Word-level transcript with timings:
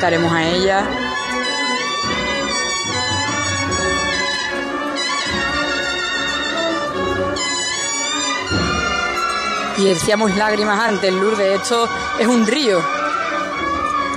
estaremos 0.00 0.32
a 0.32 0.42
ella. 0.42 0.82
Y 9.76 9.84
decíamos 9.84 10.34
lágrimas 10.36 10.80
antes, 10.88 11.12
Lourdes, 11.12 11.60
esto 11.60 11.86
es 12.18 12.26
un 12.26 12.46
río. 12.46 12.82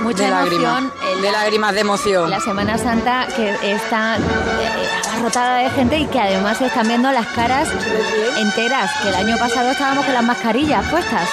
Mucha 0.00 0.24
de 0.24 0.30
lágrimas, 0.30 0.84
en 1.12 1.20
de 1.20 1.32
lágrimas 1.32 1.74
de 1.74 1.80
emoción. 1.80 2.30
La 2.30 2.40
Semana 2.40 2.78
Santa 2.78 3.26
que 3.36 3.50
está 3.72 4.16
eh, 4.16 4.20
abarrotada 5.12 5.58
de 5.58 5.70
gente 5.70 5.98
y 5.98 6.06
que 6.06 6.18
además 6.18 6.62
están 6.62 6.88
viendo 6.88 7.12
las 7.12 7.26
caras 7.26 7.68
enteras, 8.38 8.90
que 9.02 9.10
el 9.10 9.14
año 9.16 9.36
pasado 9.36 9.70
estábamos 9.70 10.06
con 10.06 10.14
las 10.14 10.24
mascarillas 10.24 10.82
puestas. 10.90 11.28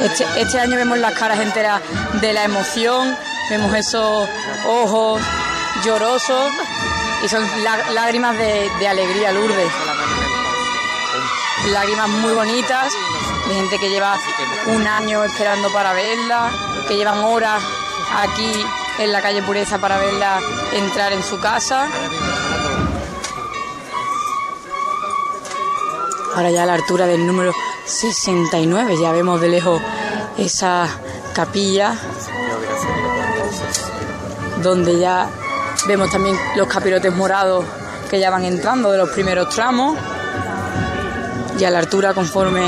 Este, 0.00 0.24
este 0.36 0.58
año 0.58 0.76
vemos 0.76 0.98
las 0.98 1.12
caras 1.12 1.40
enteras 1.40 1.82
de 2.22 2.32
la 2.32 2.44
emoción, 2.44 3.14
vemos 3.52 3.74
esos 3.74 4.26
ojos 4.66 5.20
llorosos 5.84 6.50
y 7.22 7.28
son 7.28 7.42
lá- 7.62 7.90
lágrimas 7.92 8.34
de, 8.38 8.70
de 8.78 8.88
alegría, 8.88 9.30
Lourdes. 9.30 9.70
Lágrimas 11.66 12.08
muy 12.08 12.32
bonitas, 12.32 12.90
de 13.48 13.54
gente 13.54 13.78
que 13.78 13.90
lleva 13.90 14.16
un 14.68 14.86
año 14.86 15.22
esperando 15.24 15.70
para 15.70 15.92
verla, 15.92 16.50
que 16.88 16.96
llevan 16.96 17.18
horas 17.24 17.62
aquí 18.22 18.50
en 18.98 19.12
la 19.12 19.20
calle 19.20 19.42
Pureza 19.42 19.78
para 19.78 19.98
verla 19.98 20.40
entrar 20.72 21.12
en 21.12 21.22
su 21.22 21.38
casa. 21.38 21.86
Ahora 26.34 26.50
ya 26.50 26.62
a 26.62 26.66
la 26.66 26.74
altura 26.74 27.06
del 27.06 27.26
número 27.26 27.52
69, 27.84 28.96
ya 28.98 29.12
vemos 29.12 29.42
de 29.42 29.48
lejos 29.50 29.82
esa 30.38 30.88
capilla 31.34 31.94
donde 34.62 34.98
ya 34.98 35.28
vemos 35.86 36.10
también 36.10 36.38
los 36.56 36.68
capirotes 36.68 37.12
morados 37.12 37.64
que 38.08 38.20
ya 38.20 38.30
van 38.30 38.44
entrando 38.44 38.90
de 38.90 38.98
los 38.98 39.10
primeros 39.10 39.48
tramos 39.54 39.98
y 41.58 41.64
a 41.64 41.70
la 41.70 41.78
altura 41.78 42.14
conforme 42.14 42.62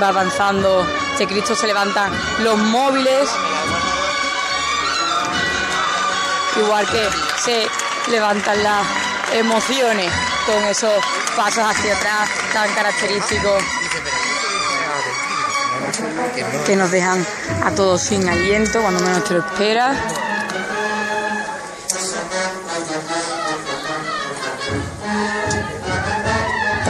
va 0.00 0.08
avanzando 0.08 0.84
este 1.12 1.26
Cristo 1.26 1.54
se 1.54 1.66
levantan 1.66 2.10
los 2.42 2.58
móviles 2.58 3.28
igual 6.60 6.86
que 6.86 7.08
se 7.38 7.66
levantan 8.10 8.62
las 8.62 8.86
emociones 9.34 10.12
con 10.46 10.64
esos 10.64 10.92
pasos 11.36 11.64
hacia 11.64 11.96
atrás 11.96 12.28
tan 12.52 12.74
característicos 12.74 13.62
que 16.66 16.76
nos 16.76 16.90
dejan 16.90 17.24
a 17.64 17.70
todos 17.70 18.02
sin 18.02 18.28
aliento 18.28 18.80
cuando 18.80 19.00
menos 19.00 19.24
te 19.24 19.34
lo 19.34 19.40
esperas. 19.40 19.96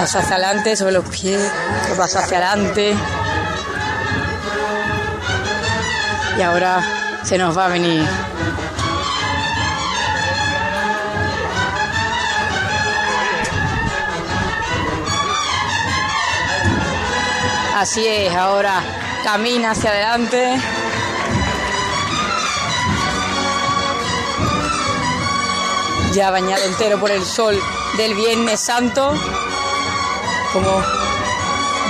Paso 0.02 0.18
hacia 0.18 0.34
adelante 0.34 0.74
sobre 0.74 0.94
los 0.94 1.04
pies, 1.04 1.40
lo 1.88 1.96
paso 1.96 2.18
hacia 2.18 2.38
adelante. 2.38 2.92
Y 6.36 6.42
ahora 6.42 6.82
se 7.22 7.38
nos 7.38 7.56
va 7.56 7.66
a 7.66 7.68
venir 7.68 8.04
Así 17.76 18.04
es, 18.04 18.34
ahora 18.34 18.82
camina 19.22 19.70
hacia 19.70 19.90
adelante. 19.90 20.60
Ya 26.12 26.32
bañado 26.32 26.64
entero 26.64 26.98
por 26.98 27.12
el 27.12 27.24
sol 27.24 27.56
del 27.96 28.16
Viernes 28.16 28.58
Santo. 28.58 29.14
Como 30.52 30.82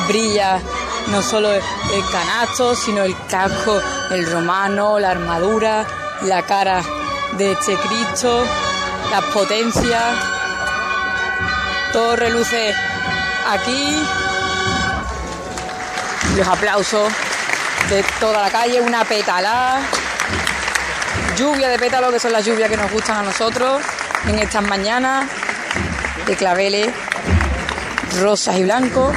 brilla 0.09 0.61
no 1.09 1.23
solo 1.23 1.51
el 1.53 1.63
canasto, 2.11 2.75
sino 2.75 3.03
el 3.03 3.17
casco, 3.27 3.81
el 4.11 4.31
romano, 4.31 4.99
la 4.99 5.11
armadura, 5.11 5.85
la 6.23 6.43
cara 6.43 6.83
de 7.37 7.53
este 7.53 7.75
Cristo, 7.77 8.45
las 9.11 9.25
potencias. 9.27 10.03
Todo 11.93 12.17
reluce 12.17 12.75
aquí. 13.49 14.03
Los 16.37 16.49
aplausos 16.49 17.13
de 17.91 18.03
toda 18.19 18.43
la 18.43 18.51
calle, 18.51 18.81
una 18.81 19.05
petalada, 19.05 19.81
lluvia 21.37 21.69
de 21.69 21.79
pétalos, 21.79 22.11
que 22.11 22.21
son 22.21 22.33
las 22.33 22.45
lluvias 22.45 22.71
que 22.71 22.77
nos 22.77 22.91
gustan 22.91 23.19
a 23.19 23.23
nosotros 23.23 23.83
en 24.27 24.39
estas 24.39 24.63
mañanas, 24.63 25.29
de 26.27 26.37
claveles 26.37 26.89
rosas 28.21 28.59
y 28.59 28.63
blancos, 28.65 29.13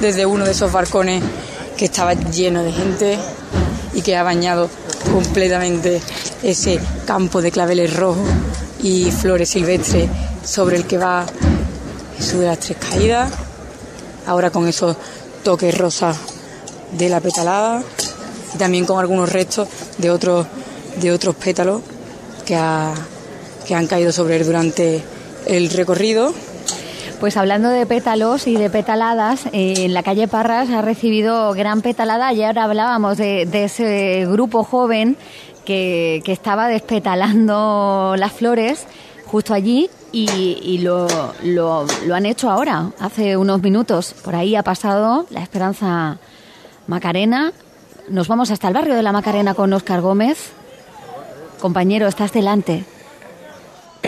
desde 0.00 0.26
uno 0.26 0.44
de 0.44 0.52
esos 0.52 0.72
balcones 0.72 1.22
que 1.76 1.86
estaba 1.86 2.14
lleno 2.14 2.62
de 2.62 2.72
gente 2.72 3.18
y 3.94 4.02
que 4.02 4.16
ha 4.16 4.22
bañado 4.22 4.68
completamente 5.12 6.00
ese 6.42 6.80
campo 7.06 7.42
de 7.42 7.50
claveles 7.50 7.94
rojos 7.96 8.28
y 8.82 9.10
flores 9.10 9.48
silvestres 9.50 10.08
sobre 10.44 10.76
el 10.76 10.84
que 10.86 10.98
va 10.98 11.26
Jesús 12.16 12.40
de 12.40 12.46
las 12.46 12.58
Tres 12.60 12.78
Caídas, 12.78 13.30
ahora 14.26 14.50
con 14.50 14.68
esos 14.68 14.96
toques 15.42 15.76
rosas 15.76 16.16
de 16.92 17.08
la 17.08 17.20
petalada 17.20 17.82
y 18.54 18.58
también 18.58 18.84
con 18.84 18.98
algunos 18.98 19.30
restos 19.32 19.68
de 19.98 20.10
otros 20.10 20.46
de 21.00 21.12
otros 21.12 21.36
pétalos 21.36 21.82
que, 22.44 22.56
ha- 22.56 22.92
que 23.66 23.74
han 23.74 23.86
caído 23.86 24.12
sobre 24.12 24.36
él 24.36 24.44
durante 24.44 25.02
el 25.46 25.70
recorrido. 25.70 26.34
Pues 27.20 27.36
hablando 27.36 27.68
de 27.68 27.84
pétalos 27.84 28.46
y 28.46 28.56
de 28.56 28.70
petaladas, 28.70 29.44
eh, 29.52 29.74
en 29.84 29.92
la 29.92 30.02
calle 30.02 30.26
Parras 30.26 30.70
ha 30.70 30.80
recibido 30.80 31.52
gran 31.52 31.82
petalada. 31.82 32.28
Ayer 32.28 32.58
hablábamos 32.58 33.18
de, 33.18 33.44
de 33.44 33.64
ese 33.64 34.26
grupo 34.26 34.64
joven 34.64 35.18
que, 35.66 36.22
que 36.24 36.32
estaba 36.32 36.68
despetalando 36.68 38.14
las 38.16 38.32
flores 38.32 38.86
justo 39.26 39.52
allí 39.52 39.90
y, 40.12 40.28
y 40.62 40.78
lo, 40.78 41.06
lo- 41.44 41.86
lo 42.06 42.14
han 42.14 42.24
hecho 42.24 42.50
ahora, 42.50 42.90
hace 42.98 43.36
unos 43.36 43.60
minutos. 43.60 44.14
Por 44.24 44.34
ahí 44.34 44.56
ha 44.56 44.62
pasado 44.62 45.26
la 45.28 45.42
Esperanza 45.42 46.16
Macarena. 46.86 47.52
Nos 48.08 48.28
vamos 48.28 48.50
hasta 48.50 48.68
el 48.68 48.74
barrio 48.74 48.94
de 48.94 49.02
la 49.02 49.12
Macarena 49.12 49.52
con 49.52 49.72
Óscar 49.74 50.00
Gómez. 50.00 50.52
Compañero, 51.60 52.08
estás 52.08 52.32
delante. 52.32 52.84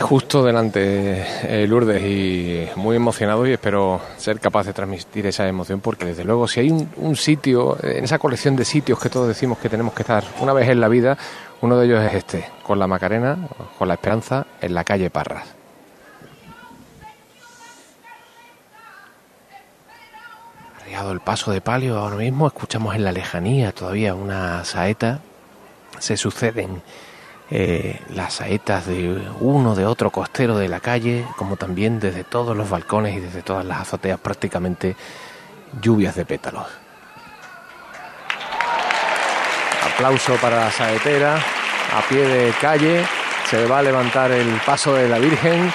Justo 0.00 0.42
delante 0.42 1.25
eh, 1.42 1.66
Lourdes 1.66 2.03
y 2.03 2.66
muy 2.76 2.97
emocionado 2.97 3.47
y 3.47 3.53
espero 3.53 4.00
ser 4.16 4.41
capaz 4.41 4.66
de 4.66 4.72
transmitir 4.72 5.26
esa 5.26 5.47
emoción 5.47 5.80
porque 5.80 6.06
desde 6.06 6.25
luego 6.25 6.48
si 6.48 6.60
hay 6.60 6.70
un, 6.70 6.88
un 6.97 7.14
sitio, 7.14 7.76
en 7.82 8.04
esa 8.04 8.19
colección 8.19 8.56
de 8.56 8.64
sitios 8.64 8.98
que 8.98 9.10
todos 9.10 9.28
decimos 9.28 9.58
que 9.58 9.69
tenemos 9.69 9.92
que 9.92 10.03
estar 10.03 10.25
una 10.41 10.54
vez 10.54 10.69
en 10.69 10.80
la 10.80 10.88
vida, 10.88 11.19
uno 11.60 11.78
de 11.78 11.86
ellos 11.86 12.03
es 12.03 12.14
este, 12.14 12.44
con 12.62 12.78
la 12.78 12.86
Macarena, 12.86 13.48
con 13.78 13.86
la 13.86 13.94
Esperanza, 13.94 14.47
en 14.60 14.75
la 14.75 14.82
calle 14.82 15.10
Parras. 15.10 15.47
Arriado 20.80 21.12
el 21.12 21.20
paso 21.20 21.53
de 21.53 21.60
palio, 21.60 21.98
ahora 21.98 22.16
mismo 22.16 22.47
escuchamos 22.47 22.97
en 22.97 23.04
la 23.04 23.12
lejanía 23.12 23.72
todavía 23.72 24.14
una 24.14 24.64
saeta, 24.64 25.20
se 25.98 26.16
suceden 26.16 26.82
eh, 27.54 28.00
las 28.14 28.32
saetas 28.32 28.86
de 28.86 29.14
uno, 29.40 29.74
de 29.74 29.84
otro 29.84 30.08
costero 30.08 30.56
de 30.56 30.68
la 30.68 30.80
calle, 30.80 31.26
como 31.36 31.56
también 31.56 32.00
desde 32.00 32.24
todos 32.24 32.56
los 32.56 32.70
balcones 32.70 33.14
y 33.14 33.20
desde 33.20 33.42
todas 33.42 33.62
las 33.66 33.82
azoteas 33.82 34.18
prácticamente 34.18 34.96
lluvias 35.78 36.14
de 36.14 36.24
pétalos. 36.24 36.64
Aplauso 39.94 40.36
para 40.36 40.64
la 40.64 40.70
saetera, 40.70 41.36
a 41.36 42.00
pie 42.08 42.26
de 42.26 42.52
calle, 42.52 43.04
se 43.50 43.66
va 43.66 43.80
a 43.80 43.82
levantar 43.82 44.30
el 44.30 44.48
paso 44.65 44.94
de 44.94 45.10
la 45.10 45.18
Virgen. 45.18 45.71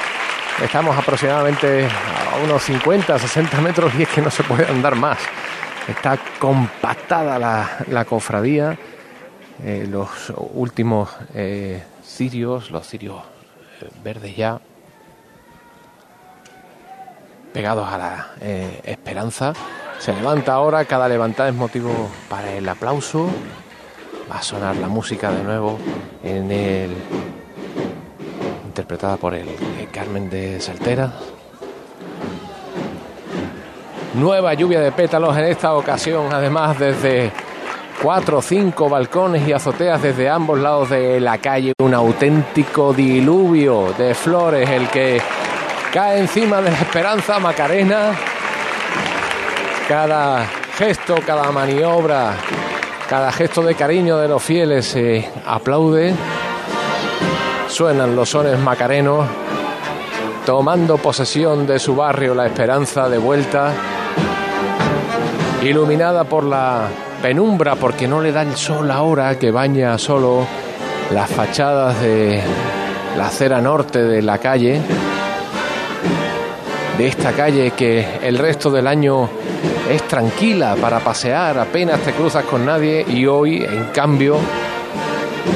Estamos 0.60 0.98
aproximadamente 0.98 1.86
a 1.86 2.44
unos 2.44 2.64
50, 2.64 3.20
60 3.20 3.62
metros 3.62 3.94
y 3.94 4.02
es 4.02 4.10
que 4.10 4.22
no 4.24 4.32
se 4.32 4.42
puede 4.42 4.66
andar 4.66 4.96
más. 4.96 5.20
Está 5.88 6.18
compactada 6.40 7.38
la, 7.38 7.78
la 7.88 8.04
cofradía 8.04 8.76
eh, 9.64 9.88
los 9.90 10.32
últimos 10.54 11.10
eh, 11.34 11.84
cirios, 12.04 12.70
los 12.70 12.88
cirios 12.88 13.22
eh, 13.82 13.90
verdes 14.04 14.36
ya, 14.36 14.60
pegados 17.54 17.88
a 17.88 17.98
la 17.98 18.28
esperanza. 18.84 19.54
Se 20.00 20.14
levanta 20.14 20.54
ahora, 20.54 20.86
cada 20.86 21.08
levantada 21.08 21.50
es 21.50 21.56
motivo 21.56 21.92
para 22.30 22.52
el 22.54 22.70
aplauso. 22.70 23.28
Va 24.32 24.38
a 24.38 24.42
sonar 24.44 24.76
la 24.76 24.88
música 24.88 25.32
de 25.32 25.44
nuevo 25.44 25.80
en 26.24 26.52
el 26.52 26.92
interpretada 28.66 29.18
por 29.18 29.34
el 29.34 29.48
Carmen 29.92 30.30
de 30.30 30.60
Saltera. 30.60 31.14
Nueva 34.14 34.54
lluvia 34.54 34.82
de 34.82 34.92
pétalos 34.92 35.36
en 35.36 35.46
esta 35.46 35.74
ocasión, 35.74 36.32
además 36.32 36.78
desde 36.78 37.32
cuatro 38.02 38.38
o 38.38 38.42
cinco 38.42 38.90
balcones 38.90 39.48
y 39.48 39.54
azoteas 39.54 40.02
desde 40.02 40.30
ambos 40.30 40.60
lados 40.60 40.90
de 40.90 41.20
la 41.20 41.38
calle. 41.40 41.74
Un 41.80 41.94
auténtico 41.94 42.94
diluvio 42.94 43.94
de 43.98 44.14
flores, 44.14 44.70
el 44.70 44.88
que 44.90 45.22
cae 45.92 46.20
encima 46.20 46.62
de 46.62 46.72
la 46.72 46.78
esperanza 46.78 47.40
Macarena. 47.40 48.12
Cada 49.88 50.46
gesto, 50.78 51.16
cada 51.26 51.52
maniobra, 51.52 52.36
cada 53.10 53.32
gesto 53.32 53.62
de 53.64 53.74
cariño 53.74 54.18
de 54.18 54.28
los 54.28 54.44
fieles 54.44 54.86
se 54.86 55.30
aplaude. 55.46 56.14
Suenan 57.68 58.16
los 58.16 58.30
sones 58.30 58.60
macarenos, 58.60 59.26
tomando 60.46 60.98
posesión 60.98 61.68
de 61.68 61.80
su 61.80 61.96
barrio 61.96 62.34
La 62.34 62.48
Esperanza 62.48 63.10
de 63.10 63.18
vuelta, 63.18 63.74
iluminada 65.62 66.24
por 66.24 66.44
la 66.44 66.88
penumbra 67.22 67.76
porque 67.76 68.08
no 68.08 68.22
le 68.22 68.32
da 68.32 68.42
el 68.42 68.56
sol 68.56 68.90
ahora 68.92 69.38
que 69.38 69.52
baña 69.52 69.98
solo 69.98 70.46
las 71.12 71.30
fachadas 71.30 72.00
de 72.02 72.42
la 73.18 73.28
acera 73.28 73.62
norte 73.62 74.04
de 74.04 74.22
la 74.22 74.38
calle, 74.38 74.80
de 76.98 77.08
esta 77.08 77.32
calle 77.32 77.72
que 77.72 78.20
el 78.22 78.38
resto 78.38 78.70
del 78.70 78.88
año 78.88 79.30
es 79.90 80.04
tranquila 80.08 80.76
para 80.80 81.00
pasear, 81.00 81.58
apenas 81.58 82.00
te 82.02 82.12
cruzas 82.12 82.44
con 82.46 82.66
nadie 82.66 83.06
y 83.08 83.26
hoy, 83.26 83.64
en 83.64 83.86
cambio, 83.94 84.38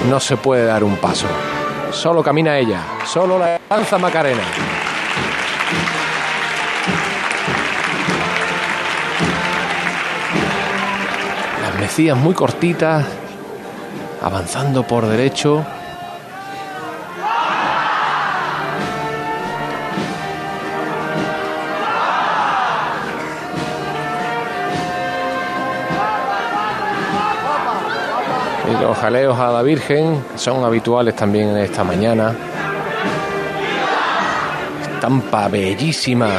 no 0.09 0.19
se 0.19 0.37
puede 0.37 0.65
dar 0.65 0.83
un 0.83 0.95
paso. 0.97 1.27
Solo 1.91 2.23
camina 2.23 2.57
ella, 2.57 2.81
solo 3.05 3.37
la 3.37 3.59
danza 3.69 3.97
Macarena. 3.97 4.43
Muy 11.97 12.33
cortitas, 12.33 13.05
avanzando 14.21 14.81
por 14.83 15.05
derecho. 15.05 15.65
Y 28.69 28.81
los 28.81 28.97
jaleos 28.97 29.37
a 29.37 29.51
la 29.51 29.61
Virgen 29.61 30.23
son 30.35 30.63
habituales 30.63 31.13
también 31.13 31.49
en 31.49 31.57
esta 31.57 31.83
mañana. 31.83 32.33
Estampa 34.81 35.49
bellísima. 35.49 36.29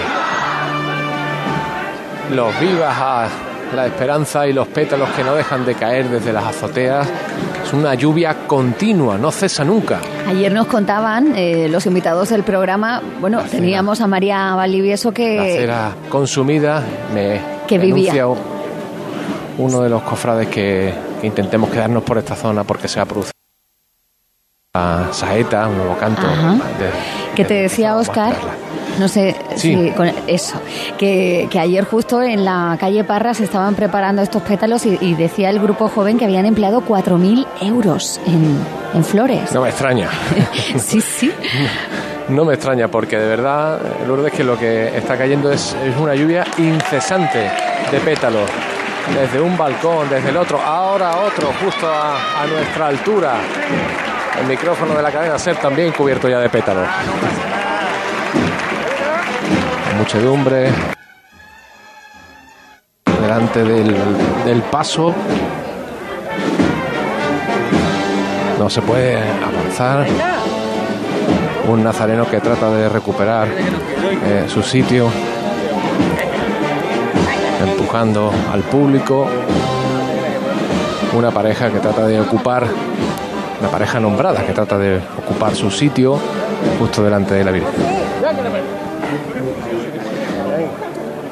Los 2.30 2.58
vivas 2.58 2.96
a 2.98 3.28
la 3.74 3.86
esperanza 3.86 4.46
y 4.46 4.52
los 4.52 4.68
pétalos 4.68 5.08
que 5.10 5.22
no 5.24 5.34
dejan 5.34 5.64
de 5.64 5.74
caer 5.74 6.08
desde 6.08 6.32
las 6.32 6.44
azoteas. 6.44 7.08
Es 7.64 7.72
una 7.72 7.94
lluvia 7.94 8.46
continua, 8.46 9.16
no 9.18 9.30
cesa 9.30 9.64
nunca. 9.64 10.00
Ayer 10.28 10.52
nos 10.52 10.66
contaban 10.66 11.34
eh, 11.36 11.68
los 11.70 11.86
invitados 11.86 12.28
del 12.30 12.42
programa, 12.42 13.00
bueno, 13.20 13.38
La 13.38 13.44
cera. 13.48 13.60
teníamos 13.60 14.00
a 14.00 14.06
María 14.06 14.54
Valdivieso 14.54 15.08
La 15.08 15.14
que... 15.14 15.56
cera 15.58 15.92
consumida 16.08 16.82
me 17.14 17.40
Que 17.66 17.78
vivía. 17.78 18.26
uno 19.58 19.80
de 19.82 19.88
los 19.88 20.02
cofrades 20.02 20.48
que, 20.48 20.92
que 21.20 21.26
intentemos 21.26 21.70
quedarnos 21.70 22.02
por 22.02 22.18
esta 22.18 22.34
zona 22.36 22.64
porque 22.64 22.88
se 22.88 23.00
ha 23.00 23.04
producido 23.04 23.31
una 24.74 25.12
saeta, 25.12 25.68
un 25.68 25.76
nuevo 25.76 25.94
canto. 25.98 26.22
De- 26.22 27.34
Que 27.36 27.44
te 27.44 27.52
de- 27.52 27.62
decía 27.64 27.90
a 27.90 27.96
Oscar, 27.96 28.32
no 28.98 29.06
sé 29.06 29.36
Sí. 29.56 29.74
si 29.74 29.90
con 29.90 30.10
eso, 30.26 30.58
que, 30.96 31.46
que 31.50 31.58
ayer 31.60 31.84
justo 31.84 32.22
en 32.22 32.42
la 32.46 32.78
calle 32.80 33.04
Parra 33.04 33.34
se 33.34 33.44
estaban 33.44 33.74
preparando 33.74 34.22
estos 34.22 34.40
pétalos 34.40 34.86
y, 34.86 34.96
y 35.02 35.12
decía 35.14 35.50
el 35.50 35.60
grupo 35.60 35.88
joven 35.90 36.16
que 36.18 36.24
habían 36.24 36.46
empleado 36.46 36.80
4.000 36.80 37.46
euros 37.60 38.18
en, 38.26 38.56
en 38.94 39.04
flores. 39.04 39.52
No 39.52 39.60
me 39.60 39.68
extraña. 39.68 40.08
sí, 40.78 41.02
sí. 41.02 41.30
No 42.30 42.46
me 42.46 42.54
extraña 42.54 42.88
porque 42.88 43.18
de 43.18 43.26
verdad, 43.28 43.78
Lourdes, 44.08 44.32
que 44.32 44.42
lo 44.42 44.58
que 44.58 44.96
está 44.96 45.18
cayendo 45.18 45.52
es, 45.52 45.76
es 45.84 45.94
una 45.98 46.14
lluvia 46.14 46.46
incesante 46.56 47.40
de 47.90 48.00
pétalos. 48.02 48.48
Desde 49.20 49.38
un 49.38 49.54
balcón, 49.58 50.08
desde 50.08 50.30
el 50.30 50.36
otro, 50.38 50.58
ahora 50.62 51.10
otro, 51.18 51.52
justo 51.62 51.86
a, 51.86 52.42
a 52.42 52.46
nuestra 52.46 52.86
altura. 52.86 53.34
El 54.42 54.48
micrófono 54.48 54.94
de 54.94 55.02
la 55.02 55.12
cadena 55.12 55.38
SER 55.38 55.54
también 55.54 55.92
cubierto 55.92 56.28
ya 56.28 56.40
de 56.40 56.48
pétalos. 56.48 56.88
Muchedumbre. 59.96 60.68
Delante 63.20 63.62
del, 63.62 64.62
paso. 64.68 65.14
No 68.58 68.68
se 68.68 68.82
puede 68.82 69.16
avanzar 69.16 70.08
un 71.68 71.84
nazareno 71.84 72.28
que 72.28 72.40
trata 72.40 72.68
de 72.70 72.88
recuperar 72.88 73.46
eh, 73.46 74.46
su 74.48 74.60
sitio, 74.64 75.08
empujando 77.64 78.32
al 78.52 78.62
público, 78.62 79.28
una 81.12 81.30
pareja 81.30 81.70
que 81.70 81.78
trata 81.78 82.06
de 82.06 82.20
ocupar, 82.20 82.66
una 83.62 83.70
pareja 83.70 84.00
nombrada 84.00 84.44
que 84.44 84.52
trata 84.52 84.76
de 84.76 85.00
ocupar 85.16 85.54
su 85.54 85.70
sitio 85.70 86.18
justo 86.80 87.04
delante 87.04 87.34
de 87.34 87.44
la 87.44 87.52
Virgen. 87.52 87.70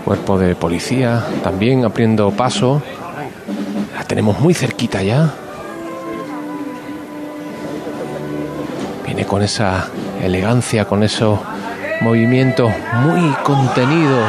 Cuerpo 0.04 0.38
de 0.38 0.54
policía 0.54 1.24
también 1.42 1.84
abriendo 1.84 2.30
paso, 2.30 2.82
la 3.96 4.04
tenemos 4.04 4.38
muy 4.38 4.54
cerquita 4.54 5.02
ya. 5.02 5.34
Viene 9.04 9.26
con 9.26 9.42
esa 9.42 9.88
elegancia, 10.22 10.84
con 10.84 11.02
esos 11.02 11.36
movimientos 12.00 12.70
muy 13.02 13.28
contenidos. 13.42 14.24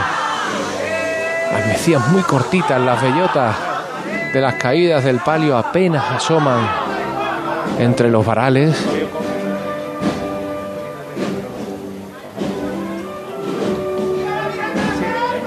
Las 1.54 1.68
mecías 1.68 2.08
muy 2.08 2.24
cortitas, 2.24 2.82
las 2.82 3.00
bellotas 3.00 3.56
de 4.34 4.42
las 4.42 4.56
caídas 4.56 5.04
del 5.04 5.20
palio 5.20 5.56
apenas 5.56 6.04
asoman 6.10 6.81
entre 7.80 8.10
los 8.10 8.26
varales. 8.26 8.76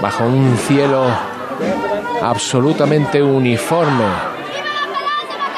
Bajo 0.00 0.24
un 0.24 0.56
cielo 0.58 1.06
absolutamente 2.22 3.22
uniforme. 3.22 4.04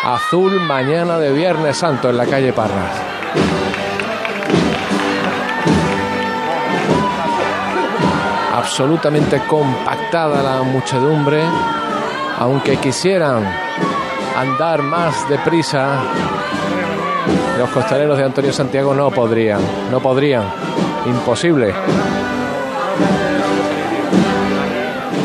Azul 0.04 0.60
mañana 0.60 1.18
de 1.18 1.32
Viernes 1.32 1.76
Santo 1.76 2.10
en 2.10 2.16
la 2.16 2.26
calle 2.26 2.52
Parras. 2.52 3.06
absolutamente 8.66 9.40
compactada 9.46 10.42
la 10.42 10.62
muchedumbre, 10.62 11.40
aunque 12.40 12.76
quisieran 12.78 13.44
andar 14.36 14.82
más 14.82 15.28
deprisa, 15.28 16.00
los 17.58 17.70
costaleros 17.70 18.18
de 18.18 18.24
Antonio 18.24 18.52
Santiago 18.52 18.94
no 18.94 19.10
podrían, 19.10 19.60
no 19.90 20.00
podrían, 20.00 20.44
imposible. 21.06 21.72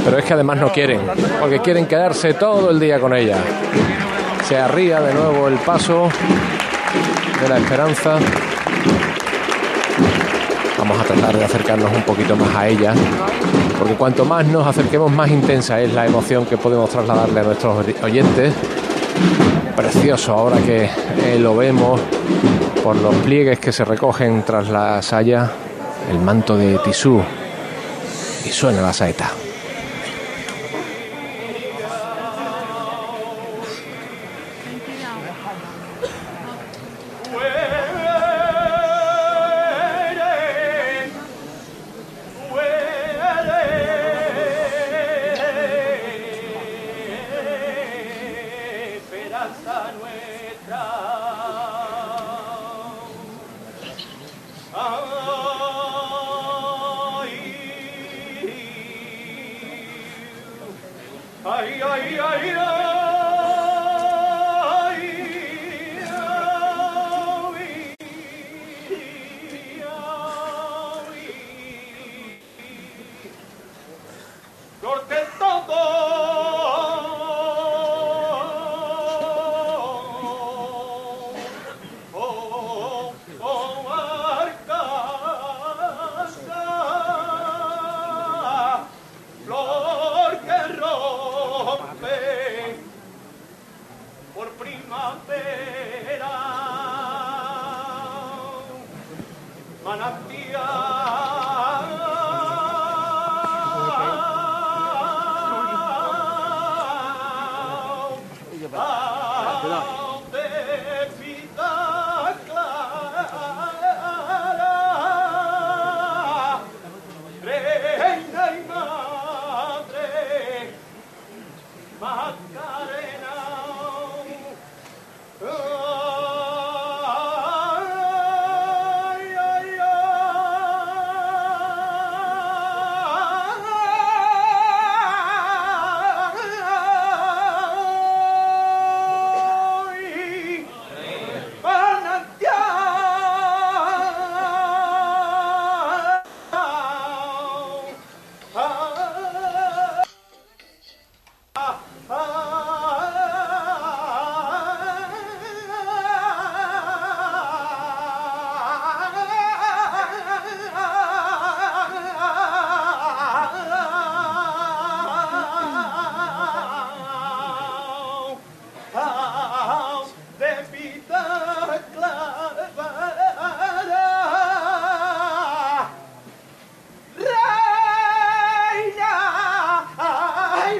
Pero 0.05 0.17
es 0.17 0.25
que 0.25 0.33
además 0.33 0.57
no 0.57 0.71
quieren, 0.71 1.01
porque 1.39 1.59
quieren 1.59 1.85
quedarse 1.85 2.33
todo 2.33 2.69
el 2.71 2.79
día 2.79 2.99
con 2.99 3.13
ella. 3.13 3.37
Se 4.47 4.57
arría 4.57 4.99
de 5.01 5.13
nuevo 5.13 5.47
el 5.47 5.55
paso 5.55 6.09
de 7.41 7.49
la 7.49 7.57
esperanza. 7.57 8.17
Vamos 10.77 10.99
a 10.99 11.03
tratar 11.03 11.37
de 11.37 11.45
acercarnos 11.45 11.91
un 11.93 12.01
poquito 12.03 12.35
más 12.35 12.55
a 12.55 12.67
ella, 12.67 12.93
porque 13.77 13.93
cuanto 13.93 14.25
más 14.25 14.45
nos 14.47 14.65
acerquemos, 14.65 15.11
más 15.11 15.29
intensa 15.29 15.79
es 15.79 15.93
la 15.93 16.05
emoción 16.05 16.45
que 16.45 16.57
podemos 16.57 16.89
trasladarle 16.89 17.39
a 17.39 17.43
nuestros 17.43 17.85
oyentes. 18.01 18.53
Precioso 19.75 20.33
ahora 20.33 20.57
que 20.57 20.83
eh, 20.85 21.39
lo 21.39 21.55
vemos 21.55 21.99
por 22.83 22.95
los 22.95 23.15
pliegues 23.15 23.59
que 23.59 23.71
se 23.71 23.85
recogen 23.85 24.43
tras 24.43 24.69
la 24.69 25.01
saya, 25.01 25.49
el 26.09 26.19
manto 26.19 26.57
de 26.57 26.77
tisú, 26.79 27.21
y 28.45 28.49
suena 28.49 28.81
la 28.81 28.93
saeta. 28.93 29.31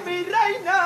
Ay 0.02 0.10
mi 0.10 0.24
reina. 0.24 0.78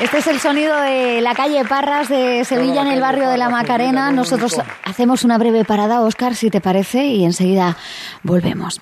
Este 0.00 0.18
es 0.18 0.26
el 0.26 0.40
sonido 0.40 0.80
de 0.80 1.20
la 1.20 1.32
calle 1.32 1.64
Parras 1.64 2.08
de 2.08 2.44
Sevilla 2.44 2.82
en 2.82 2.88
el 2.88 3.00
barrio 3.00 3.30
de 3.30 3.38
la 3.38 3.48
Macarena. 3.48 4.10
Nosotros 4.10 4.60
hacemos 4.84 5.22
una 5.22 5.38
breve 5.38 5.64
parada, 5.64 6.00
Oscar, 6.00 6.34
si 6.34 6.50
te 6.50 6.60
parece, 6.60 7.04
y 7.04 7.24
enseguida 7.24 7.76
volvemos. 8.24 8.80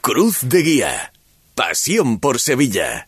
Cruz 0.00 0.40
de 0.42 0.62
Guía. 0.62 1.12
Pasión 1.54 2.18
por 2.18 2.40
Sevilla. 2.40 3.07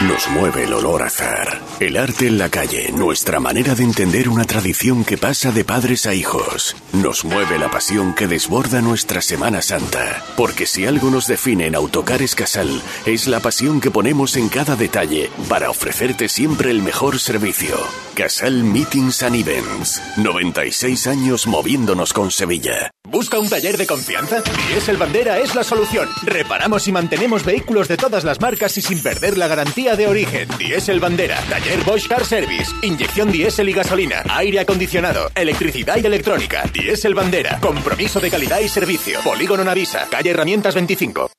Nos 0.00 0.28
mueve 0.28 0.62
el 0.62 0.72
olor 0.74 1.02
azar. 1.02 1.60
El 1.80 1.96
arte 1.96 2.28
en 2.28 2.38
la 2.38 2.48
calle, 2.48 2.92
nuestra 2.92 3.40
manera 3.40 3.74
de 3.74 3.82
entender 3.82 4.28
una 4.28 4.44
tradición 4.44 5.04
que 5.04 5.18
pasa 5.18 5.50
de 5.50 5.64
padres 5.64 6.06
a 6.06 6.14
hijos. 6.14 6.76
Nos 6.92 7.24
mueve 7.24 7.58
la 7.58 7.68
pasión 7.68 8.14
que 8.14 8.28
desborda 8.28 8.80
nuestra 8.80 9.20
Semana 9.20 9.60
Santa. 9.60 10.22
Porque 10.36 10.66
si 10.66 10.86
algo 10.86 11.10
nos 11.10 11.26
define 11.26 11.66
en 11.66 11.74
Autocares 11.74 12.36
Casal, 12.36 12.80
es 13.06 13.26
la 13.26 13.40
pasión 13.40 13.80
que 13.80 13.90
ponemos 13.90 14.36
en 14.36 14.48
cada 14.48 14.76
detalle 14.76 15.30
para 15.48 15.68
ofrecerte 15.68 16.28
siempre 16.28 16.70
el 16.70 16.80
mejor 16.80 17.18
servicio. 17.18 17.76
Casal 18.14 18.62
Meetings 18.62 19.24
and 19.24 19.34
Events. 19.34 20.00
96 20.16 21.08
años 21.08 21.48
moviéndonos 21.48 22.12
con 22.12 22.30
Sevilla. 22.30 22.92
¿Busca 23.10 23.38
un 23.38 23.48
taller 23.48 23.78
de 23.78 23.86
confianza? 23.86 24.42
Diesel 24.68 24.98
Bandera 24.98 25.38
es 25.38 25.54
la 25.54 25.64
solución. 25.64 26.08
Reparamos 26.24 26.86
y 26.88 26.92
mantenemos 26.92 27.42
vehículos 27.42 27.88
de 27.88 27.96
todas 27.96 28.22
las 28.22 28.38
marcas 28.40 28.76
y 28.76 28.82
sin 28.82 29.02
perder 29.02 29.38
la 29.38 29.48
garantía 29.48 29.87
de 29.96 30.06
origen. 30.06 30.48
Diesel 30.58 31.00
Bandera, 31.00 31.40
taller 31.48 31.82
Bosch 31.84 32.08
Car 32.08 32.24
Service, 32.24 32.72
inyección 32.82 33.30
diésel 33.30 33.68
y 33.68 33.72
gasolina, 33.72 34.22
aire 34.28 34.60
acondicionado, 34.60 35.30
electricidad 35.34 35.96
y 36.02 36.06
electrónica. 36.06 36.64
Diesel 36.72 37.14
Bandera, 37.14 37.58
compromiso 37.60 38.20
de 38.20 38.30
calidad 38.30 38.60
y 38.60 38.68
servicio. 38.68 39.20
Polígono 39.22 39.64
Navisa, 39.64 40.06
calle 40.10 40.30
Herramientas 40.30 40.74
25. 40.74 41.37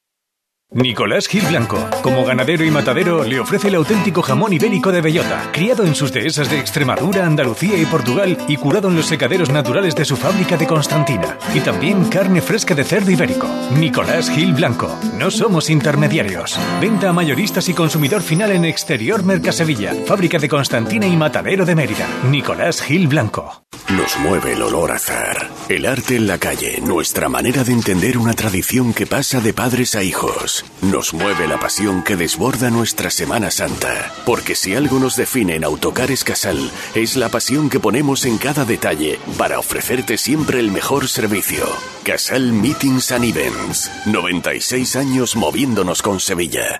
Nicolás 0.72 1.28
Gil 1.28 1.44
Blanco, 1.48 1.84
como 2.04 2.24
ganadero 2.24 2.64
y 2.64 2.70
matadero, 2.70 3.24
le 3.24 3.40
ofrece 3.40 3.70
el 3.70 3.76
auténtico 3.76 4.22
jamón 4.22 4.54
ibérico 4.54 4.92
de 4.92 5.02
bellota, 5.02 5.50
criado 5.52 5.84
en 5.84 5.96
sus 5.96 6.14
dehesas 6.14 6.48
de 6.48 6.60
Extremadura, 6.60 7.26
Andalucía 7.26 7.76
y 7.76 7.88
Portugal 7.88 8.38
y 8.48 8.56
curado 8.56 8.88
en 8.88 8.96
los 8.96 9.08
secaderos 9.08 9.50
naturales 9.50 9.96
de 9.96 10.06
su 10.06 10.16
fábrica 10.16 10.58
de 10.58 10.68
Constantina. 10.68 11.40
Y 11.56 11.62
también 11.62 12.06
carne 12.06 12.40
fresca 12.40 12.76
de 12.76 12.84
cerdo 12.84 13.10
ibérico. 13.10 13.48
Nicolás 13.80 14.30
Gil 14.30 14.54
Blanco, 14.54 14.96
no 15.18 15.32
somos 15.32 15.72
intermediarios. 15.72 16.60
Venta 16.80 17.10
a 17.10 17.14
mayoristas 17.14 17.68
y 17.68 17.74
consumidor 17.74 18.22
final 18.22 18.52
en 18.52 18.66
Exterior 18.66 19.24
Mercasevilla, 19.24 19.96
fábrica 20.06 20.38
de 20.38 20.50
Constantina 20.50 21.08
y 21.08 21.18
matadero 21.18 21.66
de 21.66 21.74
Mérida. 21.74 22.08
Nicolás 22.30 22.84
Gil 22.84 23.08
Blanco. 23.08 23.64
Nos 23.90 24.20
mueve 24.20 24.54
el 24.54 24.62
olor 24.62 24.92
a 24.92 24.96
azar. 24.96 25.50
El 25.68 25.88
arte 25.88 26.16
en 26.16 26.28
la 26.28 26.38
calle, 26.38 26.80
nuestra 26.82 27.28
manera 27.28 27.64
de 27.64 27.74
entender 27.74 28.20
una 28.20 28.34
tradición 28.34 28.94
que 28.94 29.08
pasa 29.08 29.42
de 29.42 29.52
padres 29.52 29.96
a 29.96 30.04
hijos. 30.04 30.59
Nos 30.82 31.14
mueve 31.14 31.48
la 31.48 31.60
pasión 31.60 32.04
que 32.04 32.16
desborda 32.16 32.70
nuestra 32.70 33.10
Semana 33.10 33.52
Santa. 33.52 34.14
Porque 34.26 34.56
si 34.56 34.76
algo 34.76 35.00
nos 35.00 35.16
define 35.16 35.56
en 35.56 35.64
Autocares 35.64 36.24
Casal, 36.24 36.72
es 36.96 37.16
la 37.16 37.30
pasión 37.30 37.70
que 37.70 37.80
ponemos 37.80 38.26
en 38.26 38.38
cada 38.38 38.66
detalle 38.66 39.20
para 39.38 39.60
ofrecerte 39.60 40.18
siempre 40.18 40.60
el 40.60 40.72
mejor 40.72 41.08
servicio. 41.08 41.66
Casal 42.04 42.52
Meetings 42.52 43.12
and 43.12 43.26
Events. 43.26 43.92
96 44.06 44.96
años 44.96 45.36
moviéndonos 45.36 46.02
con 46.02 46.20
Sevilla. 46.20 46.80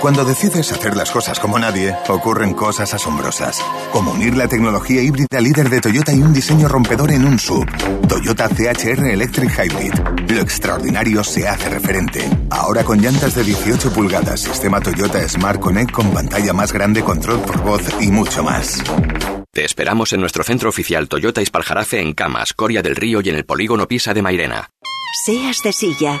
Cuando 0.00 0.24
decides 0.24 0.70
hacer 0.70 0.96
las 0.96 1.10
cosas 1.10 1.40
como 1.40 1.58
nadie, 1.58 1.92
ocurren 2.08 2.54
cosas 2.54 2.94
asombrosas. 2.94 3.60
Como 3.92 4.12
unir 4.12 4.36
la 4.36 4.46
tecnología 4.46 5.02
híbrida 5.02 5.40
líder 5.40 5.68
de 5.68 5.80
Toyota 5.80 6.12
y 6.12 6.20
un 6.20 6.32
diseño 6.32 6.68
rompedor 6.68 7.10
en 7.10 7.24
un 7.24 7.38
sub. 7.38 7.66
Toyota 8.08 8.48
CHR 8.48 9.10
Electric 9.10 9.50
Hybrid. 9.50 9.94
Lo 10.28 10.40
extraordinario 10.40 11.24
se 11.24 11.48
hace 11.48 11.68
referente. 11.68 12.20
Ahora 12.48 12.84
con 12.84 13.00
llantas 13.00 13.34
de 13.34 13.42
18 13.42 13.92
pulgadas, 13.92 14.40
sistema 14.40 14.80
Toyota 14.80 15.28
Smart 15.28 15.58
Connect 15.58 15.90
con 15.90 16.12
pantalla 16.12 16.52
más 16.52 16.72
grande, 16.72 17.02
control 17.02 17.40
por 17.40 17.60
voz 17.62 17.82
y 18.00 18.12
mucho 18.12 18.44
más. 18.44 18.80
Te 19.52 19.64
esperamos 19.64 20.12
en 20.12 20.20
nuestro 20.20 20.44
centro 20.44 20.68
oficial 20.68 21.08
Toyota 21.08 21.42
Ispaljarafe 21.42 22.00
en 22.00 22.14
Camas, 22.14 22.52
Coria 22.52 22.82
del 22.82 22.94
Río 22.94 23.20
y 23.20 23.30
en 23.30 23.34
el 23.34 23.44
polígono 23.44 23.88
Pisa 23.88 24.14
de 24.14 24.22
Mairena. 24.22 24.70
Seas 25.24 25.62
de 25.64 25.72
silla, 25.72 26.20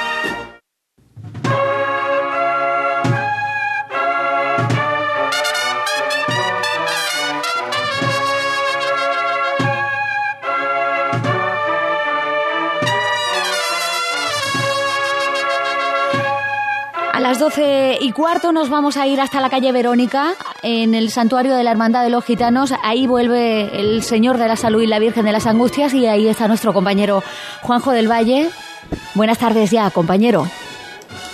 Y 17.57 18.11
cuarto 18.13 18.53
nos 18.53 18.69
vamos 18.69 18.95
a 18.95 19.07
ir 19.07 19.19
hasta 19.19 19.41
la 19.41 19.49
calle 19.49 19.73
Verónica, 19.73 20.35
en 20.61 20.95
el 20.95 21.09
santuario 21.09 21.53
de 21.53 21.63
la 21.63 21.71
Hermandad 21.71 22.03
de 22.03 22.09
los 22.09 22.23
Gitanos. 22.23 22.73
Ahí 22.81 23.07
vuelve 23.07 23.77
el 23.77 24.03
Señor 24.03 24.37
de 24.37 24.47
la 24.47 24.55
Salud 24.55 24.81
y 24.81 24.87
la 24.87 24.99
Virgen 24.99 25.25
de 25.25 25.33
las 25.33 25.47
Angustias 25.47 25.93
y 25.93 26.07
ahí 26.07 26.29
está 26.29 26.47
nuestro 26.47 26.71
compañero 26.71 27.21
Juanjo 27.61 27.91
del 27.91 28.09
Valle. 28.09 28.49
Buenas 29.15 29.37
tardes 29.37 29.69
ya, 29.69 29.89
compañero. 29.91 30.47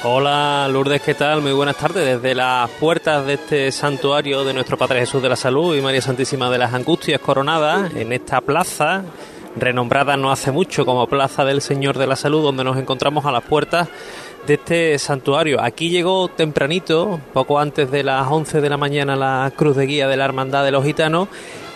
Hola 0.03 0.67
Lourdes, 0.71 1.01
¿qué 1.03 1.13
tal? 1.13 1.41
Muy 1.41 1.51
buenas 1.51 1.77
tardes. 1.77 2.03
Desde 2.03 2.33
las 2.33 2.69
puertas 2.71 3.25
de 3.25 3.36
este 3.36 3.71
santuario 3.71 4.43
de 4.43 4.53
nuestro 4.53 4.75
Padre 4.75 5.01
Jesús 5.01 5.21
de 5.21 5.29
la 5.29 5.36
Salud 5.36 5.75
y 5.75 5.81
María 5.81 6.01
Santísima 6.01 6.50
de 6.50 6.57
las 6.57 6.74
Angustias 6.74 7.21
Coronadas, 7.21 7.93
en 7.93 8.12
esta 8.12 8.41
plaza, 8.41 9.03
renombrada 9.55 10.17
no 10.17 10.31
hace 10.31 10.51
mucho 10.51 10.86
como 10.86 11.05
Plaza 11.07 11.45
del 11.45 11.62
Señor 11.62 11.97
de 11.97 12.07
la 12.07 12.15
Salud, 12.15 12.41
donde 12.41 12.63
nos 12.63 12.77
encontramos 12.77 13.25
a 13.25 13.31
las 13.31 13.43
puertas 13.43 13.88
de 14.48 14.54
este 14.54 14.98
santuario. 14.98 15.62
Aquí 15.62 15.89
llegó 15.89 16.30
tempranito, 16.30 17.20
poco 17.34 17.60
antes 17.60 17.92
de 17.92 18.01
las 18.01 18.27
11 18.32 18.62
de 18.62 18.70
la 18.70 18.77
mañana, 18.77 19.16
la 19.18 19.51
cruz 19.56 19.75
de 19.75 19.86
guía 19.86 20.08
de 20.08 20.16
la 20.16 20.24
Hermandad 20.24 20.63
de 20.63 20.72
los 20.72 20.86
Gitanos 20.86 21.27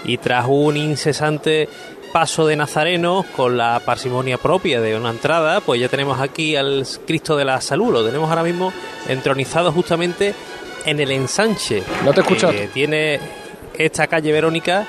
y 0.06 0.18
tras 0.18 0.46
un 0.48 0.78
incesante 0.78 1.68
paso 2.14 2.48
de 2.48 2.56
nazarenos 2.56 3.26
con 3.26 3.58
la 3.58 3.82
parsimonia 3.86 4.38
propia 4.38 4.80
de 4.80 4.96
una 4.96 5.10
entrada, 5.10 5.60
pues 5.60 5.82
ya 5.82 5.90
tenemos 5.90 6.20
aquí 6.20 6.56
al 6.56 6.88
Cristo 7.06 7.36
de 7.36 7.46
la 7.46 7.60
Salud, 7.60 7.92
lo 7.92 8.06
tenemos 8.06 8.30
ahora 8.30 8.44
mismo 8.44 8.72
entronizado 9.08 9.74
justamente 9.74 10.34
en 10.86 11.00
el 11.02 11.12
ensanche. 11.12 11.84
No 12.06 12.14
te 12.14 12.22
escuchas. 12.22 12.52
que 12.52 12.68
tiene 12.68 13.20
esta 13.78 14.08
calle 14.08 14.32
Verónica 14.32 14.88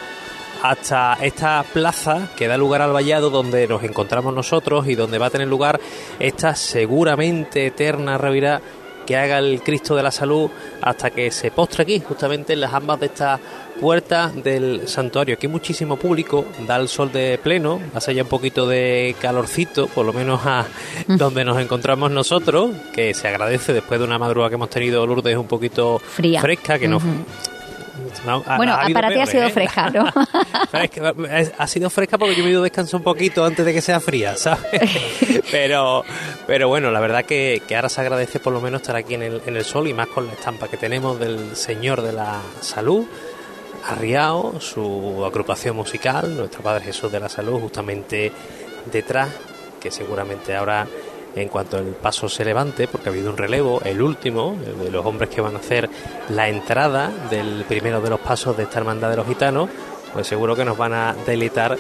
hasta 0.62 1.18
esta 1.20 1.64
plaza 1.72 2.28
que 2.36 2.46
da 2.46 2.56
lugar 2.56 2.82
al 2.82 2.92
vallado 2.92 3.30
donde 3.30 3.66
nos 3.66 3.82
encontramos 3.82 4.32
nosotros 4.32 4.86
y 4.86 4.94
donde 4.94 5.18
va 5.18 5.26
a 5.26 5.30
tener 5.30 5.48
lugar 5.48 5.80
esta 6.18 6.54
seguramente 6.54 7.66
eterna 7.66 8.16
revirá 8.16 8.60
que 9.04 9.16
haga 9.16 9.38
el 9.38 9.62
Cristo 9.62 9.96
de 9.96 10.02
la 10.02 10.10
Salud 10.10 10.50
hasta 10.80 11.10
que 11.10 11.30
se 11.30 11.50
postre 11.50 11.82
aquí, 11.82 12.00
justamente 12.00 12.52
en 12.52 12.60
las 12.60 12.72
ambas 12.72 13.00
de 13.00 13.06
estas 13.06 13.40
puertas 13.80 14.42
del 14.42 14.86
santuario. 14.86 15.34
Aquí 15.34 15.48
muchísimo 15.48 15.96
público, 15.96 16.44
da 16.66 16.76
el 16.76 16.88
sol 16.88 17.10
de 17.10 17.38
pleno, 17.42 17.80
hace 17.94 18.14
ya 18.14 18.22
un 18.22 18.28
poquito 18.28 18.66
de 18.66 19.16
calorcito, 19.20 19.88
por 19.88 20.06
lo 20.06 20.12
menos 20.12 20.40
a 20.44 20.66
donde 21.08 21.44
nos 21.44 21.60
encontramos 21.60 22.10
nosotros, 22.10 22.70
que 22.94 23.12
se 23.14 23.28
agradece 23.28 23.72
después 23.72 23.98
de 23.98 24.06
una 24.06 24.18
madrugada 24.18 24.50
que 24.50 24.54
hemos 24.54 24.70
tenido 24.70 25.04
Lourdes 25.06 25.36
un 25.36 25.48
poquito 25.48 25.98
Fría. 25.98 26.40
fresca, 26.40 26.78
que 26.78 26.88
nos... 26.88 27.02
Ujú. 28.20 28.26
no, 28.30 28.42
ha- 28.46 28.56
bueno, 28.56 28.72
ha 28.74 28.86
para 28.92 29.08
ti 29.12 29.20
ha 29.20 29.26
sido 29.26 29.44
¿eh? 29.44 29.50
fresca, 29.50 29.90
¿no? 29.90 30.04
Es 30.82 30.90
que 30.90 31.52
ha 31.58 31.66
sido 31.66 31.90
fresca 31.90 32.18
porque 32.18 32.34
yo 32.34 32.42
me 32.42 32.48
he 32.48 32.52
ido 32.52 32.60
a 32.60 32.64
descansar 32.64 32.96
un 32.98 33.04
poquito 33.04 33.44
antes 33.44 33.64
de 33.64 33.72
que 33.72 33.80
sea 33.80 34.00
fría, 34.00 34.36
¿sabes? 34.36 34.68
pero, 35.50 36.04
pero 36.46 36.68
bueno, 36.68 36.90
la 36.90 37.00
verdad 37.00 37.24
que, 37.24 37.62
que 37.66 37.76
ahora 37.76 37.88
se 37.88 38.00
agradece 38.00 38.40
por 38.40 38.52
lo 38.52 38.60
menos 38.60 38.80
estar 38.82 38.96
aquí 38.96 39.14
en 39.14 39.22
el, 39.22 39.42
en 39.46 39.56
el 39.56 39.64
sol 39.64 39.86
y 39.88 39.94
más 39.94 40.06
con 40.08 40.26
la 40.26 40.32
estampa 40.32 40.68
que 40.68 40.76
tenemos 40.76 41.18
del 41.20 41.54
Señor 41.56 42.02
de 42.02 42.12
la 42.12 42.40
Salud, 42.60 43.04
arriado, 43.88 44.60
su 44.60 45.24
agrupación 45.24 45.76
musical, 45.76 46.36
nuestro 46.36 46.62
Padre 46.62 46.84
Jesús 46.84 47.10
de 47.10 47.20
la 47.20 47.28
Salud, 47.28 47.60
justamente 47.60 48.32
detrás, 48.90 49.28
que 49.80 49.90
seguramente 49.90 50.54
ahora 50.54 50.86
en 51.34 51.48
cuanto 51.48 51.78
el 51.78 51.86
paso 51.86 52.28
se 52.28 52.44
levante, 52.44 52.88
porque 52.88 53.08
ha 53.08 53.12
habido 53.12 53.30
un 53.30 53.36
relevo, 53.36 53.80
el 53.84 54.02
último, 54.02 54.56
de 54.82 54.90
los 54.90 55.04
hombres 55.06 55.30
que 55.30 55.40
van 55.40 55.56
a 55.56 55.58
hacer 55.58 55.88
la 56.28 56.48
entrada 56.48 57.10
del 57.30 57.64
primero 57.66 58.00
de 58.00 58.10
los 58.10 58.20
pasos 58.20 58.56
de 58.56 58.64
esta 58.64 58.78
hermandad 58.78 59.10
de 59.10 59.16
los 59.16 59.26
gitanos, 59.26 59.70
pues 60.12 60.26
seguro 60.26 60.54
que 60.54 60.64
nos 60.64 60.76
van 60.76 60.92
a 60.92 61.16
delitar 61.26 61.78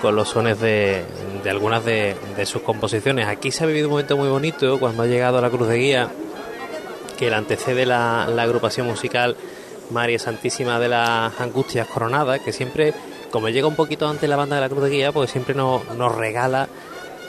con 0.00 0.16
los 0.16 0.28
sones 0.28 0.60
de, 0.60 1.04
algunas 1.48 1.84
de, 1.84 2.16
sus 2.44 2.62
composiciones. 2.62 3.26
Aquí 3.26 3.50
se 3.50 3.64
ha 3.64 3.66
vivido 3.66 3.88
un 3.88 3.92
momento 3.92 4.16
muy 4.16 4.28
bonito 4.28 4.78
cuando 4.78 5.02
ha 5.02 5.06
llegado 5.06 5.38
a 5.38 5.40
la 5.40 5.50
Cruz 5.50 5.68
de 5.68 5.78
Guía, 5.78 6.08
que 7.18 7.30
le 7.30 7.36
antecede 7.36 7.86
la, 7.86 8.28
la 8.28 8.42
agrupación 8.42 8.86
musical 8.86 9.36
María 9.90 10.18
Santísima 10.18 10.78
de 10.80 10.88
las 10.88 11.40
Angustias 11.40 11.86
Coronadas, 11.86 12.40
que 12.40 12.52
siempre, 12.52 12.94
como 13.30 13.48
llega 13.48 13.66
un 13.66 13.76
poquito 13.76 14.08
antes 14.08 14.28
la 14.28 14.36
banda 14.36 14.56
de 14.56 14.62
la 14.62 14.68
Cruz 14.68 14.84
de 14.84 14.90
Guía, 14.90 15.12
pues 15.12 15.30
siempre 15.30 15.54
nos 15.54 16.14
regala 16.16 16.68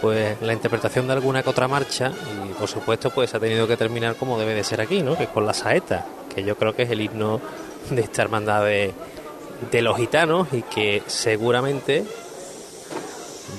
pues 0.04 0.36
la 0.42 0.52
interpretación 0.52 1.08
de 1.08 1.13
alguna 1.13 1.42
que 1.42 1.50
otra 1.50 1.68
marcha 1.70 2.12
y 2.46 2.54
por 2.54 2.68
supuesto 2.68 3.10
pues 3.10 3.34
ha 3.34 3.39
tenido 3.39 3.66
que 3.66 3.78
terminar 3.78 4.18
como 4.18 4.38
debe 4.38 4.54
de 4.54 4.63
ser 4.66 4.82
aquí, 4.82 5.02
¿no? 5.02 5.18
Que 5.18 5.24
es 5.24 5.30
con 5.30 5.46
la 5.46 5.54
saeta, 5.54 6.06
que 6.36 6.44
yo 6.44 6.58
creo 6.58 6.76
que 6.76 6.84
es 6.84 6.92
el 6.92 7.00
himno 7.00 7.39
de 7.89 8.02
esta 8.02 8.22
hermandad 8.22 8.66
de, 8.66 8.94
de 9.72 9.82
los 9.82 9.96
gitanos 9.96 10.50
y 10.52 10.62
que 10.63 11.02
seguramente 11.08 12.04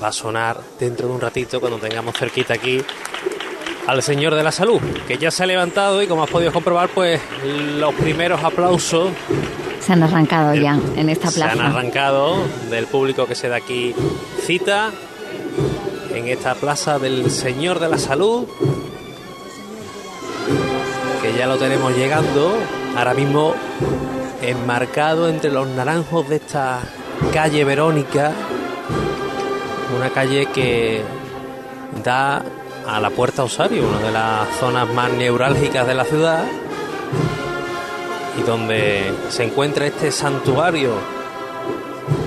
va 0.02 0.08
a 0.08 0.12
sonar 0.12 0.60
dentro 0.78 1.08
de 1.08 1.14
un 1.14 1.20
ratito 1.22 1.60
cuando 1.60 1.78
tengamos 1.78 2.14
cerquita 2.14 2.52
aquí 2.54 2.82
al 3.86 4.02
Señor 4.02 4.34
de 4.34 4.42
la 4.42 4.52
Salud, 4.52 4.80
que 5.08 5.16
ya 5.18 5.30
se 5.30 5.42
ha 5.44 5.46
levantado 5.46 6.02
y 6.02 6.06
como 6.06 6.24
has 6.24 6.30
podido 6.30 6.52
comprobar, 6.52 6.90
pues 6.90 7.20
los 7.78 7.94
primeros 7.94 8.42
aplausos 8.44 9.10
Se 9.80 9.92
han 9.94 10.02
arrancado 10.02 10.54
ya 10.54 10.78
en 10.96 11.08
esta 11.08 11.30
se 11.30 11.42
han 11.42 11.50
plaza. 11.56 11.68
arrancado 11.70 12.36
del 12.70 12.86
público 12.86 13.26
que 13.26 13.34
se 13.34 13.48
da 13.48 13.56
aquí 13.56 13.94
cita 14.46 14.90
en 16.14 16.28
esta 16.28 16.54
plaza 16.54 16.98
del 16.98 17.30
Señor 17.30 17.80
de 17.80 17.88
la 17.88 17.98
Salud, 17.98 18.46
que 21.20 21.36
ya 21.36 21.46
lo 21.46 21.56
tenemos 21.56 21.94
llegando, 21.96 22.54
ahora 22.96 23.14
mismo 23.14 23.54
enmarcado 24.40 25.28
entre 25.28 25.50
los 25.50 25.66
naranjos 25.68 26.28
de 26.28 26.36
esta 26.36 26.80
calle 27.32 27.64
Verónica, 27.64 28.32
una 29.96 30.10
calle 30.10 30.46
que 30.46 31.02
da 32.04 32.42
a 32.86 33.00
la 33.00 33.10
Puerta 33.10 33.42
Osario, 33.42 33.88
una 33.88 34.00
de 34.00 34.12
las 34.12 34.48
zonas 34.60 34.88
más 34.90 35.10
neurálgicas 35.12 35.86
de 35.86 35.94
la 35.94 36.04
ciudad, 36.04 36.44
y 38.38 38.42
donde 38.42 39.12
se 39.30 39.44
encuentra 39.44 39.86
este 39.86 40.12
santuario, 40.12 40.92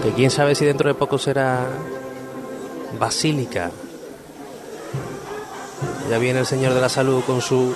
que 0.04 0.12
quién 0.12 0.30
sabe 0.30 0.56
si 0.56 0.66
dentro 0.66 0.90
de 0.90 0.96
poco 0.96 1.18
será 1.18 1.68
basílica. 2.98 3.72
Ya 6.10 6.18
viene 6.18 6.40
el 6.40 6.46
Señor 6.46 6.74
de 6.74 6.82
la 6.82 6.90
Salud 6.90 7.22
con 7.26 7.42
su... 7.42 7.76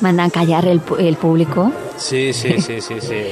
Mandan 0.00 0.30
callar 0.30 0.66
el, 0.66 0.80
el 0.98 1.16
público. 1.16 1.72
Sí, 1.96 2.32
sí, 2.32 2.60
sí, 2.60 2.80
sí, 2.80 3.00
sí. 3.00 3.26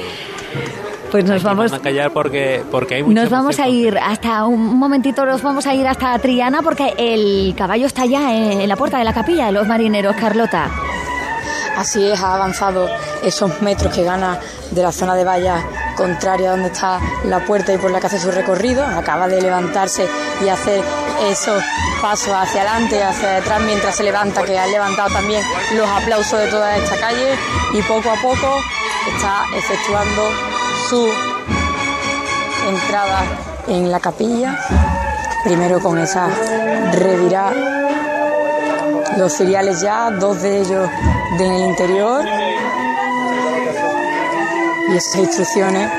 Pues 1.11 1.23
nos 1.25 1.37
Aquí 1.37 1.45
vamos, 1.45 1.71
mandan 1.71 1.81
callar 1.81 2.11
porque, 2.11 2.63
porque 2.69 2.95
hay 2.95 3.03
mucha 3.03 3.21
nos 3.21 3.29
vamos 3.31 3.59
a 3.59 3.67
ir 3.67 3.97
hasta 3.97 4.45
un 4.45 4.77
momentito, 4.77 5.25
nos 5.25 5.41
vamos 5.41 5.65
a 5.65 5.73
ir 5.73 5.87
hasta 5.87 6.17
Triana 6.19 6.61
porque 6.61 6.93
el 6.97 7.55
caballo 7.57 7.87
está 7.87 8.05
ya 8.05 8.35
en, 8.35 8.61
en 8.61 8.69
la 8.69 8.75
puerta 8.75 8.99
de 8.99 9.03
la 9.05 9.13
capilla 9.13 9.47
de 9.47 9.51
los 9.51 9.67
marineros, 9.67 10.15
Carlota. 10.15 10.69
Así 11.75 12.05
es, 12.05 12.21
ha 12.21 12.35
avanzado 12.35 12.87
esos 13.23 13.61
metros 13.61 13.93
que 13.95 14.03
gana 14.03 14.37
de 14.71 14.83
la 14.83 14.91
zona 14.91 15.15
de 15.15 15.23
valla 15.23 15.63
contraria 15.95 16.51
donde 16.51 16.67
está 16.67 16.99
la 17.25 17.39
puerta 17.45 17.73
y 17.73 17.77
por 17.77 17.89
la 17.89 17.99
que 17.99 18.07
hace 18.07 18.19
su 18.19 18.29
recorrido. 18.31 18.85
Acaba 18.85 19.27
de 19.27 19.41
levantarse 19.41 20.05
y 20.41 20.49
hacer 20.49 20.83
esos 21.23 21.63
pasos 22.01 22.33
hacia 22.33 22.61
adelante, 22.61 23.03
hacia 23.03 23.29
detrás 23.29 23.61
mientras 23.61 23.95
se 23.95 24.03
levanta, 24.03 24.43
que 24.43 24.57
han 24.57 24.71
levantado 24.71 25.09
también 25.09 25.43
los 25.75 25.89
aplausos 25.89 26.39
de 26.39 26.47
toda 26.47 26.77
esta 26.77 26.97
calle 26.97 27.35
y 27.73 27.81
poco 27.83 28.09
a 28.09 28.15
poco 28.15 28.61
está 29.07 29.45
efectuando 29.57 30.31
su 30.89 31.09
entrada 32.67 33.23
en 33.67 33.91
la 33.91 33.99
capilla. 33.99 34.57
Primero 35.43 35.79
con 35.79 35.97
esa 35.97 36.27
revirá 36.93 37.51
los 39.17 39.33
cereales 39.33 39.81
ya, 39.81 40.11
dos 40.11 40.41
de 40.41 40.61
ellos 40.61 40.89
en 41.39 41.51
el 41.51 41.61
interior. 41.69 42.25
Y 44.89 44.95
esas 44.95 45.15
instrucciones 45.15 45.98